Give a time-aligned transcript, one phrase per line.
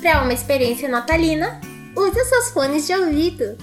[0.00, 1.60] Para uma experiência natalina,
[1.96, 3.58] use seus fones de ouvido.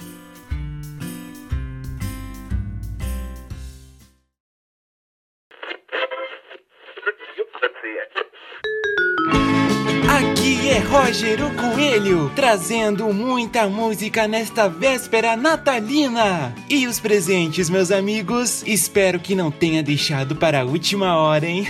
[11.06, 16.52] O Coelho, trazendo muita música nesta véspera natalina.
[16.68, 18.64] E os presentes, meus amigos?
[18.66, 21.68] Espero que não tenha deixado para a última hora, hein?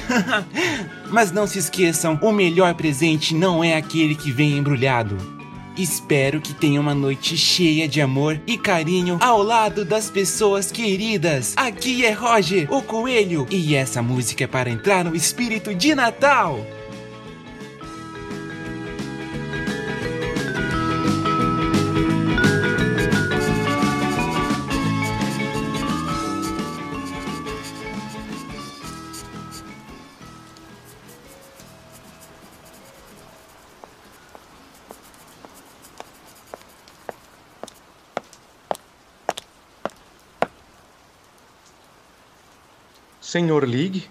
[1.12, 5.18] Mas não se esqueçam, o melhor presente não é aquele que vem embrulhado.
[5.76, 11.52] Espero que tenha uma noite cheia de amor e carinho ao lado das pessoas queridas.
[11.58, 16.66] Aqui é Roger, o Coelho, e essa música é para entrar no espírito de Natal.
[43.36, 44.08] Senhor League,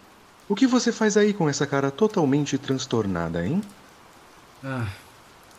[0.47, 3.59] o que você faz aí com essa cara totalmente transtornada, hein?
[4.63, 4.87] Ah,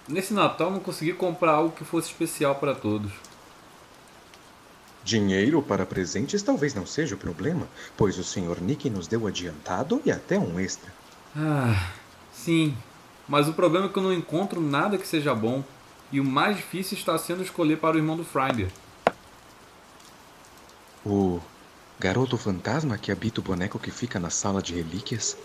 [0.07, 3.11] nesse Natal não consegui comprar algo que fosse especial para todos.
[5.03, 8.61] Dinheiro para presentes talvez não seja o problema, pois o Sr.
[8.61, 10.95] Nick nos deu adiantado e até um extra.
[11.37, 11.89] Ah,
[12.33, 12.73] sim,
[13.27, 15.65] mas o problema é que eu não encontro nada que seja bom.
[16.13, 18.69] E o mais difícil está sendo escolher para o irmão do Friday.
[21.05, 21.41] O
[21.99, 25.37] garoto fantasma que habita o boneco que fica na sala de relíquias?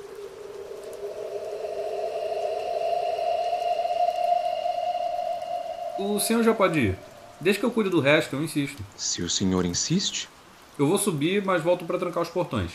[5.97, 6.97] O senhor já pode ir.
[7.39, 8.83] Desde que eu cuide do resto, eu insisto.
[8.95, 10.27] Se o senhor insiste.
[10.77, 12.71] Eu vou subir, mas volto para trancar os portões.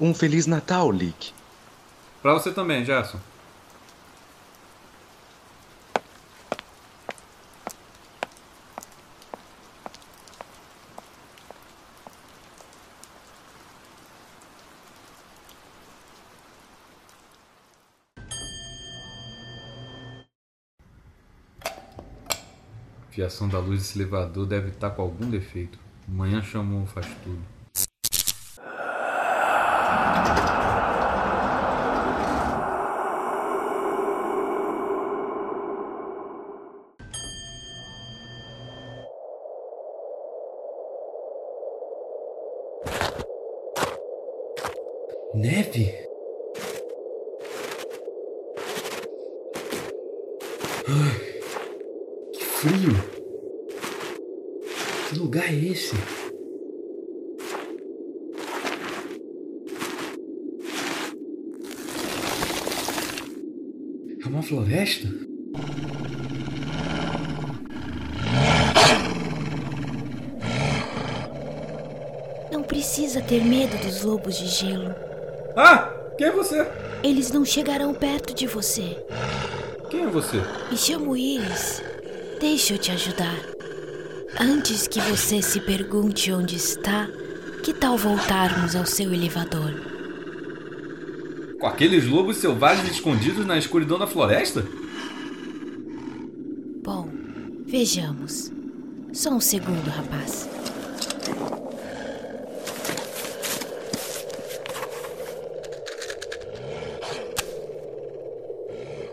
[0.00, 1.32] Um Feliz Natal, Lick.
[2.22, 3.18] Para você também, Gerson.
[23.14, 25.78] Fiação da luz desse elevador deve estar com algum defeito.
[26.08, 27.38] Amanhã chamou faz tudo.
[45.36, 45.94] Neve?
[50.88, 51.34] Ai,
[52.32, 52.94] que frio!
[55.10, 55.94] Que lugar é esse?
[64.24, 65.06] É uma floresta?
[72.50, 74.94] Não precisa ter medo dos lobos de gelo.
[75.54, 75.90] Ah!
[76.16, 76.66] Quem é você?
[77.02, 78.96] Eles não chegarão perto de você.
[79.90, 80.38] Quem é você?
[80.70, 81.93] Me chamo Iris.
[82.40, 83.38] Deixa eu te ajudar.
[84.38, 87.08] Antes que você se pergunte onde está,
[87.62, 89.72] que tal voltarmos ao seu elevador?
[91.60, 94.66] Com aqueles lobos selvagens escondidos na escuridão da floresta?
[96.82, 97.08] Bom,
[97.64, 98.52] vejamos.
[99.12, 100.48] Só um segundo, rapaz.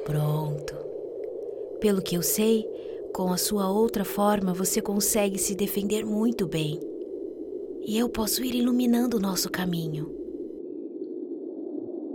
[0.03, 0.73] Pronto.
[1.79, 2.65] Pelo que eu sei,
[3.13, 6.79] com a sua outra forma você consegue se defender muito bem.
[7.85, 10.09] E eu posso ir iluminando o nosso caminho.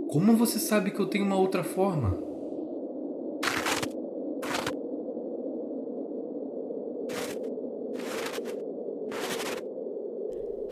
[0.09, 2.17] Como você sabe que eu tenho uma outra forma?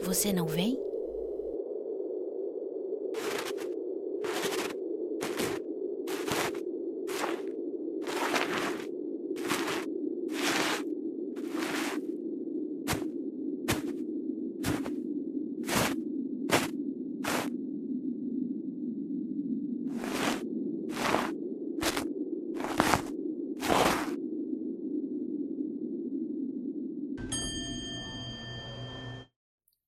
[0.01, 0.84] Você não vem?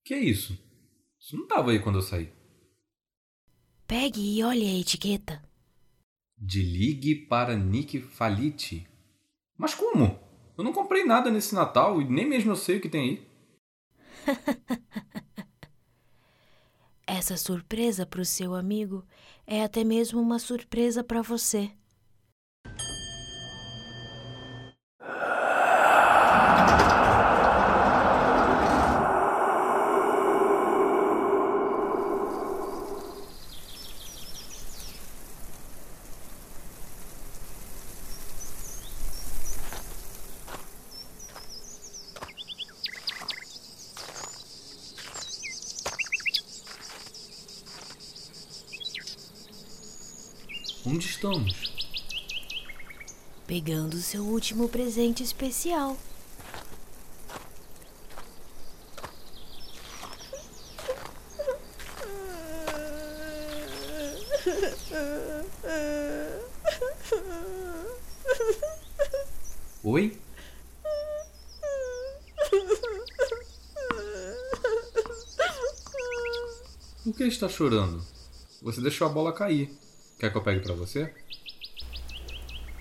[0.08, 0.58] Que é isso?
[1.20, 2.32] Isso não estava aí quando eu saí.
[3.86, 5.44] Pegue e olhe a etiqueta.
[6.34, 8.88] De ligue para Nick Falite.
[9.54, 10.18] Mas como?
[10.56, 13.28] Eu não comprei nada nesse Natal e nem mesmo eu sei o que tem aí.
[17.06, 19.04] Essa surpresa para o seu amigo
[19.46, 21.70] é até mesmo uma surpresa para você.
[50.90, 51.70] Onde estamos?
[53.46, 55.98] Pegando o seu último presente especial.
[69.84, 70.18] Oi?
[77.04, 78.02] Por que está chorando?
[78.62, 79.70] Você deixou a bola cair.
[80.18, 81.14] Quer que eu pegue para você?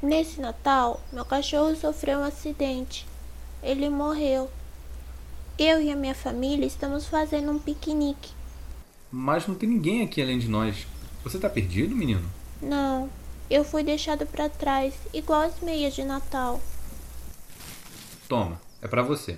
[0.01, 3.05] Nesse Natal, meu cachorro sofreu um acidente.
[3.61, 4.49] Ele morreu.
[5.57, 8.31] Eu e a minha família estamos fazendo um piquenique.
[9.11, 10.87] Mas não tem ninguém aqui além de nós.
[11.23, 12.27] Você tá perdido, menino?
[12.61, 13.09] Não,
[13.49, 16.59] eu fui deixado para trás, igual as meias de Natal.
[18.27, 19.37] Toma, é para você.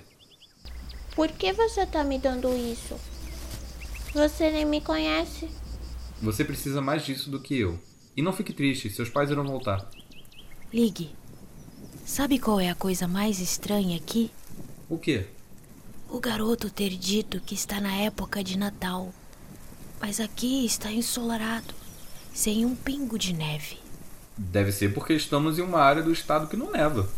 [1.14, 2.96] Por que você tá me dando isso?
[4.14, 5.48] Você nem me conhece.
[6.22, 7.78] Você precisa mais disso do que eu.
[8.16, 9.88] E não fique triste, seus pais irão voltar.
[10.72, 11.14] Ligue.
[12.04, 14.30] Sabe qual é a coisa mais estranha aqui?
[14.88, 15.26] O quê?
[16.08, 19.14] O garoto ter dito que está na época de Natal.
[20.00, 21.74] Mas aqui está ensolarado,
[22.34, 23.78] sem um pingo de neve.
[24.36, 27.08] Deve ser porque estamos em uma área do estado que não neva.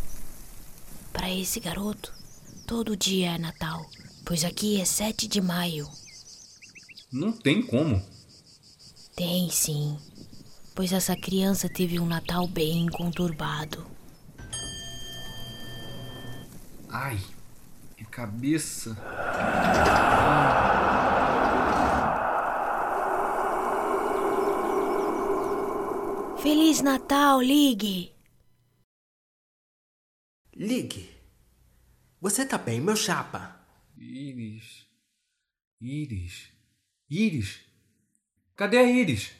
[1.12, 2.12] Para esse garoto,
[2.66, 3.88] todo dia é Natal,
[4.24, 5.88] pois aqui é 7 de maio.
[7.10, 8.02] Não tem como.
[9.14, 9.96] Tem sim,
[10.74, 13.86] pois essa criança teve um Natal bem conturbado.
[16.88, 17.19] Ai,
[17.96, 18.96] minha cabeça.
[26.42, 28.12] Feliz Natal, Ligue!
[30.54, 31.08] Ligue.
[32.20, 33.56] Você tá bem, meu chapa?
[33.96, 34.86] Iris.
[35.80, 36.48] Iris.
[37.08, 37.60] Iris.
[38.54, 39.32] Cadê a Iris?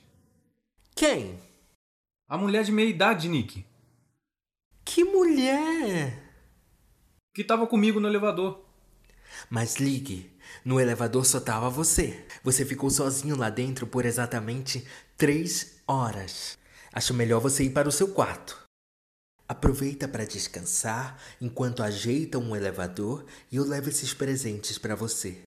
[0.95, 1.41] Quem?
[2.29, 3.65] A mulher de meia idade, Nick.
[4.85, 6.19] Que mulher?
[7.35, 8.65] Que tava comigo no elevador.
[9.49, 10.31] Mas ligue.
[10.65, 12.27] No elevador só tava você.
[12.43, 14.87] Você ficou sozinho lá dentro por exatamente
[15.17, 16.59] três horas.
[16.93, 18.61] Acho melhor você ir para o seu quarto.
[19.49, 25.43] Aproveita para descansar enquanto ajeitam um elevador e eu levo esses presentes para você.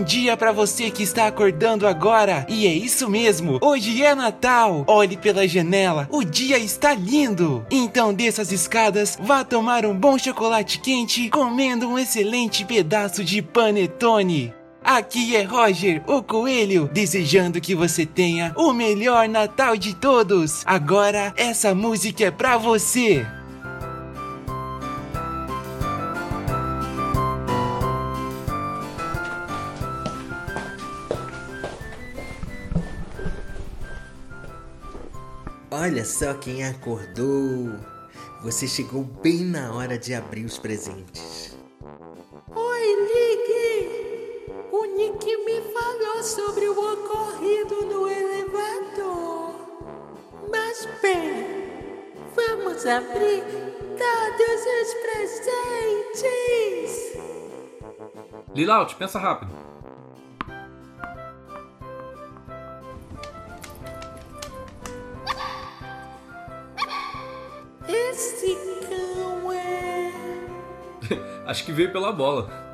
[0.00, 2.46] Bom dia para você que está acordando agora.
[2.48, 4.82] E é isso mesmo, hoje é Natal.
[4.86, 7.66] Olhe pela janela, o dia está lindo.
[7.70, 13.42] Então desça as escadas, vá tomar um bom chocolate quente, comendo um excelente pedaço de
[13.42, 14.54] panetone.
[14.82, 20.62] Aqui é Roger, o coelho, desejando que você tenha o melhor Natal de todos.
[20.64, 23.26] Agora essa música é pra você.
[35.72, 37.78] Olha só quem acordou.
[38.42, 41.56] Você chegou bem na hora de abrir os presentes.
[42.56, 44.52] Oi, Ligue!
[44.72, 49.54] O Nick me falou sobre o ocorrido no elevador.
[50.50, 51.46] Mas bem,
[52.34, 53.44] vamos abrir
[53.96, 56.30] todos os presentes!
[58.52, 59.69] Lilaut, pensa rápido.
[71.50, 72.69] Acho que veio pela bola.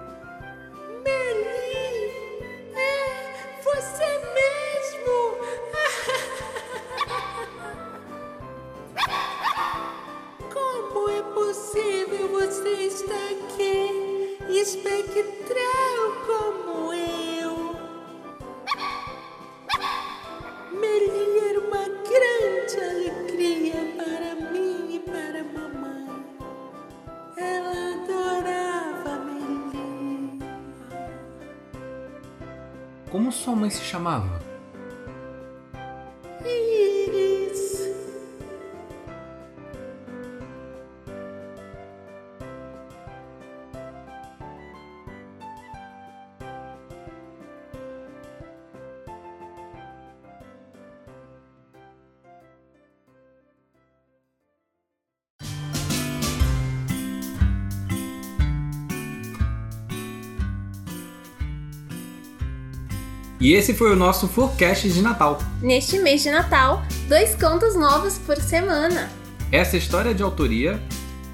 [33.27, 34.56] Como sua mãe se chamava?
[63.47, 65.39] E esse foi o nosso forecast de Natal.
[65.63, 69.09] Neste mês de Natal, dois contos novos por semana.
[69.53, 70.83] Essa história é de autoria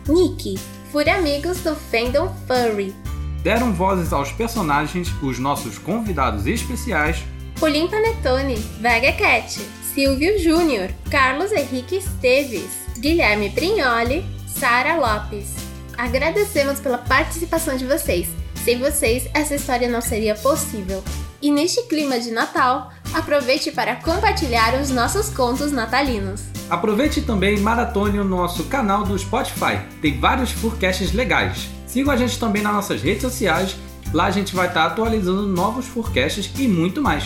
[0.07, 0.59] Nick,
[0.92, 2.95] Fúria Amigos do Fandom Furry.
[3.42, 7.25] deram vozes aos personagens, os nossos convidados especiais,
[7.59, 15.54] Pulim Panetone, Vega Cat, Silvio Júnior, Carlos Henrique Esteves, Guilherme Prignoli, Sara Lopes.
[15.97, 18.28] Agradecemos pela participação de vocês.
[18.62, 21.02] Sem vocês, essa história não seria possível.
[21.43, 26.41] E neste clima de Natal, aproveite para compartilhar os nossos contos natalinos.
[26.71, 29.81] Aproveite também e maratone o nosso canal do Spotify.
[30.01, 31.69] Tem vários forecasts legais.
[31.85, 33.75] Sigam a gente também nas nossas redes sociais.
[34.15, 37.25] Lá a gente vai estar atualizando novos forecasts e muito mais.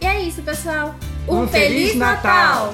[0.00, 0.94] E é isso, pessoal.
[1.26, 2.72] Um Feliz Natal!